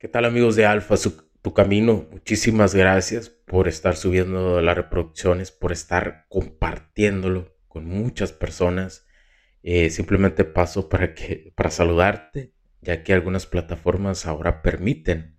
¿Qué 0.00 0.06
tal 0.06 0.26
amigos 0.26 0.54
de 0.54 0.64
Alfa, 0.64 0.94
tu 1.42 1.54
camino? 1.54 2.06
Muchísimas 2.12 2.72
gracias 2.72 3.30
por 3.30 3.66
estar 3.66 3.96
subiendo 3.96 4.60
las 4.62 4.76
reproducciones, 4.76 5.50
por 5.50 5.72
estar 5.72 6.26
compartiéndolo 6.28 7.58
con 7.66 7.84
muchas 7.84 8.30
personas. 8.30 9.08
Eh, 9.64 9.90
simplemente 9.90 10.44
paso 10.44 10.88
para, 10.88 11.14
que, 11.14 11.52
para 11.56 11.72
saludarte, 11.72 12.52
ya 12.80 13.02
que 13.02 13.12
algunas 13.12 13.46
plataformas 13.46 14.24
ahora 14.24 14.62
permiten, 14.62 15.36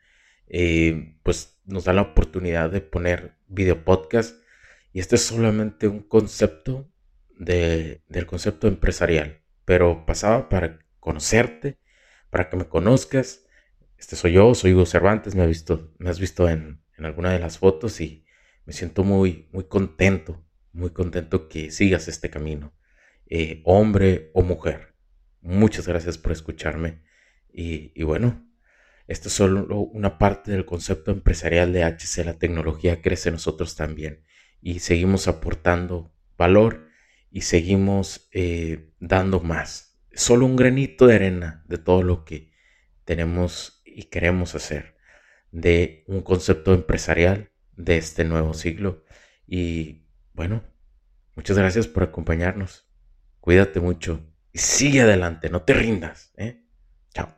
eh, 0.48 1.16
pues 1.24 1.62
nos 1.64 1.86
dan 1.86 1.96
la 1.96 2.02
oportunidad 2.02 2.70
de 2.70 2.82
poner 2.82 3.38
video 3.48 3.86
podcast. 3.86 4.44
Y 4.92 5.00
este 5.00 5.16
es 5.16 5.24
solamente 5.24 5.88
un 5.88 6.04
concepto 6.04 6.92
de, 7.38 8.04
del 8.10 8.26
concepto 8.26 8.68
empresarial, 8.68 9.40
pero 9.64 10.06
pasaba 10.06 10.50
para 10.50 10.80
conocerte, 11.00 11.80
para 12.30 12.50
que 12.50 12.58
me 12.58 12.68
conozcas 12.68 13.46
este 14.00 14.16
soy 14.16 14.34
yo, 14.34 14.56
soy 14.56 14.74
Hugo 14.74 14.86
Cervantes, 14.86 15.36
me, 15.36 15.44
has 15.44 15.50
visto, 15.50 15.94
me 16.00 16.10
has 16.10 16.20
visto 16.20 16.48
en, 16.50 16.82
alguna 16.98 17.32
de 17.32 17.40
las 17.40 17.58
fotos 17.58 18.00
y 18.02 18.26
me 18.66 18.74
siento 18.74 19.04
muy, 19.04 19.50
muy 19.52 19.66
contento, 19.66 20.44
muy 20.72 20.92
contento 20.92 21.50
que 21.50 21.70
sigas 21.70 22.08
este 22.08 22.30
camino, 22.30 22.74
eh, 23.28 23.62
hombre 23.66 24.32
o 24.34 24.42
mujer. 24.42 24.96
Muchas 25.42 25.88
gracias 25.88 26.18
por 26.18 26.32
escucharme 26.32 27.04
y, 27.52 28.02
bueno, 28.04 28.46
esto 29.08 29.28
es 29.28 29.34
solo 29.34 29.66
una 29.84 30.18
parte 30.18 30.52
del 30.52 30.66
concepto 30.66 31.12
empresarial 31.12 31.74
de 31.74 31.84
HC, 31.84 32.26
la 32.26 32.38
tecnología 32.38 33.02
crece 33.02 33.32
nosotros 33.32 33.76
también 33.76 34.24
y 34.62 34.80
seguimos 34.80 35.28
aportando 35.28 36.14
valor 36.38 36.88
y 37.32 37.42
seguimos 37.42 38.30
eh, 38.32 38.92
dando 39.00 39.42
más. 39.42 40.00
Solo 40.14 40.46
un 40.46 40.56
granito 40.56 41.06
de 41.08 41.16
arena 41.16 41.64
de 41.68 41.78
todo 41.78 42.02
lo 42.04 42.24
que 42.24 42.50
tenemos 43.10 43.79
y 44.00 44.04
queremos 44.04 44.56
hacer 44.56 44.96
de 45.52 46.06
un 46.08 46.22
concepto 46.22 46.74
empresarial 46.74 47.52
de 47.76 47.98
este 47.98 48.24
nuevo 48.24 48.54
siglo. 48.54 49.04
Y 49.46 50.06
bueno, 50.32 50.64
muchas 51.36 51.58
gracias 51.58 51.86
por 51.88 52.04
acompañarnos. 52.04 52.90
Cuídate 53.42 53.82
mucho 53.82 54.26
y 54.54 54.60
sigue 54.60 55.02
adelante, 55.02 55.50
no 55.50 55.64
te 55.64 55.74
rindas. 55.74 56.32
¿eh? 56.38 56.64
Chao. 57.14 57.36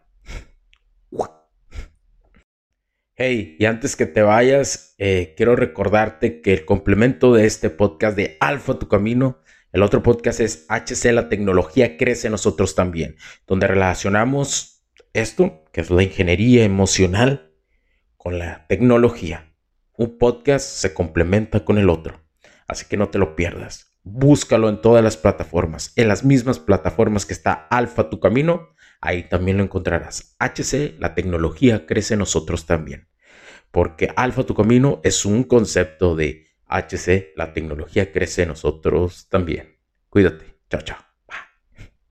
Hey, 3.16 3.56
y 3.58 3.66
antes 3.66 3.96
que 3.96 4.06
te 4.06 4.22
vayas, 4.22 4.94
eh, 5.00 5.34
quiero 5.36 5.56
recordarte 5.56 6.42
que 6.42 6.54
el 6.54 6.66
complemento 6.66 7.34
de 7.34 7.48
este 7.48 7.72
podcast 7.72 8.16
de 8.16 8.38
Alfa 8.40 8.78
Tu 8.78 8.88
Camino, 8.88 9.42
el 9.72 9.82
otro 9.82 10.04
podcast 10.04 10.42
es 10.42 10.68
HC 10.70 11.12
La 11.12 11.28
Tecnología 11.28 11.98
Crece 11.98 12.30
Nosotros 12.30 12.76
también, 12.76 13.16
donde 13.48 13.66
relacionamos 13.66 14.71
esto, 15.14 15.66
que 15.72 15.82
es 15.82 15.90
la 15.90 16.04
ingeniería 16.04 16.64
emocional, 16.64 17.54
con 18.18 18.40
la 18.40 18.68
tecnología. 18.68 19.54
Un 19.98 20.18
podcast 20.18 20.66
se 20.66 20.94
complementa 20.94 21.66
con 21.66 21.78
el 21.78 21.90
otro, 21.90 22.22
así 22.68 22.86
que 22.86 22.98
no 22.98 23.10
te 23.10 23.20
lo 23.20 23.36
pierdas. 23.36 24.00
Búscalo 24.04 24.70
en 24.70 24.82
todas 24.82 25.04
las 25.04 25.18
plataformas, 25.18 25.94
en 25.96 26.08
las 26.08 26.24
mismas 26.24 26.60
plataformas 26.60 27.26
que 27.26 27.34
está 27.34 27.54
Alfa 27.54 28.10
Tu 28.10 28.20
Camino, 28.20 28.70
ahí 29.00 29.28
también 29.28 29.58
lo 29.58 29.64
encontrarás. 29.64 30.36
HC, 30.40 30.96
la 31.00 31.14
tecnología 31.14 31.86
crece 31.86 32.14
en 32.14 32.20
nosotros 32.20 32.66
también, 32.66 33.10
porque 33.70 34.12
Alfa 34.16 34.44
Tu 34.44 34.56
Camino 34.56 35.02
es 35.04 35.26
un 35.26 35.44
concepto 35.44 36.16
de 36.16 36.48
HC, 36.68 37.34
la 37.36 37.54
tecnología 37.54 38.12
crece 38.12 38.44
en 38.44 38.50
nosotros 38.50 39.28
también. 39.30 39.78
Cuídate, 40.10 40.58
chao, 40.70 40.82
chao. 40.82 41.11